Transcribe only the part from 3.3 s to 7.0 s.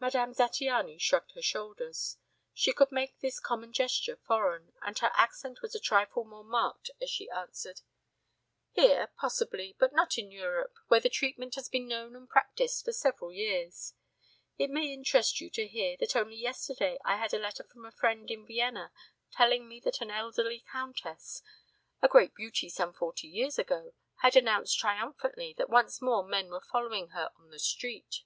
common gesture foreign, and her accent was a trifle more marked